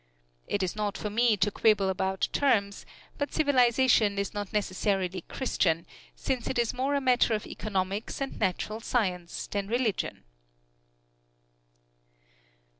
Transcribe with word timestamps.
It 0.47 0.63
is 0.63 0.75
not 0.75 0.97
for 0.97 1.11
me 1.11 1.37
to 1.37 1.51
quibble 1.51 1.87
about 1.87 2.27
terms, 2.33 2.87
but 3.19 3.31
civilization 3.35 4.17
is 4.17 4.33
not 4.33 4.51
necessarily 4.51 5.21
Christian, 5.27 5.85
since 6.15 6.47
it 6.47 6.57
is 6.57 6.73
more 6.73 6.95
a 6.95 6.99
matter 7.01 7.35
of 7.35 7.45
economics 7.45 8.19
and 8.19 8.39
natural 8.39 8.79
science 8.79 9.45
than 9.45 9.67
religion." 9.67 10.23